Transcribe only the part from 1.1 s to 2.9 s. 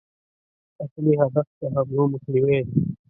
هدف د حملو مخنیوی دی.